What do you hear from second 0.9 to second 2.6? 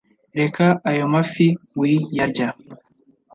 mafi wi yarya